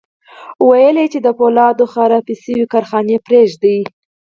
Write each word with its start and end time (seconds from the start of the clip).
ويې 0.67 0.89
ویل 0.93 0.97
چې 1.13 1.19
د 1.25 1.27
پولادو 1.37 1.85
خرابې 1.93 2.35
شوې 2.43 2.63
کارخانې 2.73 3.17
پرېږدي 3.25 3.77